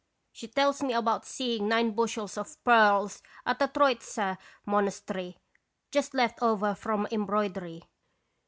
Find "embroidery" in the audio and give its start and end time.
7.11-7.83